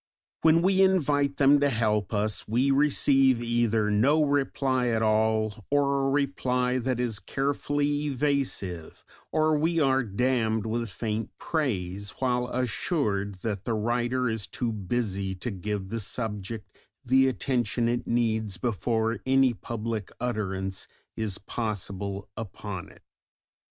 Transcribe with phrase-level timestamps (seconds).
[0.41, 6.07] When we invite them to help us we receive either no reply at all, or
[6.07, 13.41] a reply that is carefully evasive, or we are damned with faint praise while assured
[13.43, 19.19] that the writer is too busy to give the subject the attention it needs before
[19.27, 23.03] any public utterance is possible upon it.